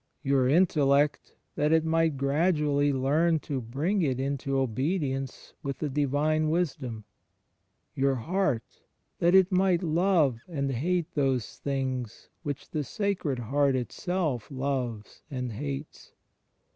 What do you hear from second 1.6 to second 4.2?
it might gradually learn to bring it